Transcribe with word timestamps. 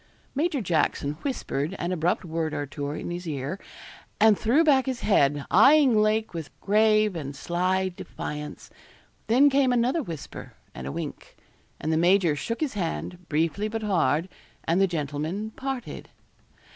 Major 0.33 0.61
Jackson 0.61 1.13
whispered 1.21 1.75
an 1.77 1.91
abrupt 1.91 2.25
word 2.25 2.55
or 2.55 2.65
two 2.65 2.89
in 2.89 3.11
his 3.11 3.27
ear, 3.27 3.59
and 4.19 4.35
threw 4.35 4.63
back 4.63 4.87
his 4.87 5.01
head, 5.01 5.45
eyeing 5.51 5.95
Lake 5.95 6.33
with 6.33 6.49
grave 6.59 7.15
and 7.15 7.35
sly 7.35 7.89
defiance. 7.89 8.71
Then 9.27 9.47
came 9.47 9.71
another 9.71 10.01
whisper 10.01 10.55
and 10.73 10.87
a 10.87 10.91
wink; 10.91 11.35
and 11.79 11.93
the 11.93 11.97
major 11.97 12.35
shook 12.35 12.61
his 12.61 12.73
hand, 12.73 13.29
briefly 13.29 13.67
but 13.67 13.83
hard, 13.83 14.27
and 14.63 14.81
the 14.81 14.87
gentlemen 14.87 15.51
parted. 15.51 16.09